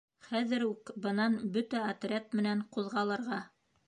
—Хәҙер 0.27 0.63
үк 0.67 0.89
бынан 1.03 1.35
бөтә 1.57 1.81
отряд 1.89 2.33
менән 2.39 2.65
ҡуҙғалырға! 2.79 3.39